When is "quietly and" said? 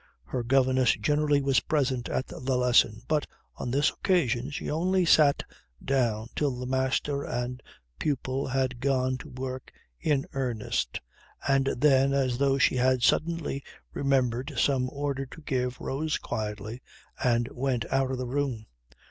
16.17-17.47